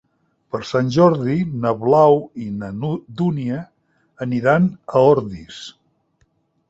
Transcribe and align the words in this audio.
Per 0.53 0.59
Sant 0.67 0.87
Jordi 0.95 1.35
na 1.65 1.73
Blau 1.83 2.17
i 2.45 2.49
na 2.63 2.71
Dúnia 3.21 3.59
aniran 4.27 4.67
a 4.95 5.05
Ordis. 5.15 5.61